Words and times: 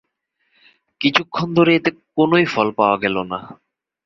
কিছুক্ষণ 1.01 1.47
ধরে 1.57 1.71
এতে 1.75 1.89
কোনোই 2.17 2.45
ফল 2.45 2.67
পাওয়া 2.77 2.97
গেল 3.03 3.15
না। 3.31 3.39